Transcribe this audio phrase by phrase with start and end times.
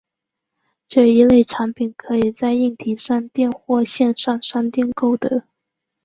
[0.87, 5.43] 这一类产品可以在硬体商店或线上商店购得。